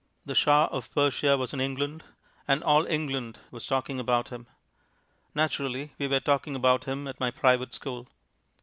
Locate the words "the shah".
0.25-0.65